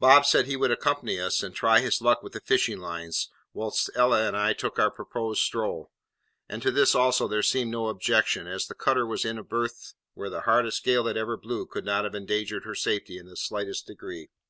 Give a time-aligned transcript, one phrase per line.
[0.00, 3.90] Bob said he would accompany us, and try his luck with the fishing lines, whilst
[3.94, 5.92] Ella and I took our proposed stroll;
[6.48, 9.92] and to this also there seemed no objection, as the cutter was in a berth
[10.14, 13.36] where the hardest gale that ever blew could not have endangered her safety in the
[13.36, 14.30] slightest degree.